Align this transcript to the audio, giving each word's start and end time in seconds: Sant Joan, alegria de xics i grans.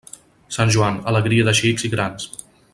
Sant 0.55 0.71
Joan, 0.75 0.97
alegria 1.13 1.45
de 1.49 1.55
xics 1.61 1.89
i 1.91 1.93
grans. 1.95 2.29